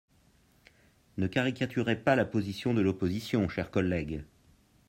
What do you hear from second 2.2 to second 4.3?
position de l’opposition, chère collègue.